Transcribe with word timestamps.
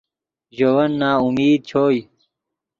ژے 0.55 0.67
ون 0.75 0.91
ناامید 1.01 1.59
چوئے 1.69 1.99